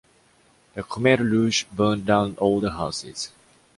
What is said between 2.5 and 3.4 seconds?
the houses.